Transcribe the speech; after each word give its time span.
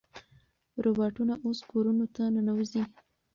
روباټونه 0.83 1.33
اوس 1.45 1.59
کورونو 1.71 2.05
ته 2.15 2.23
ننوځي. 2.35 2.83